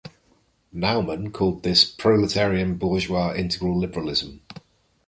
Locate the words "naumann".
0.73-1.31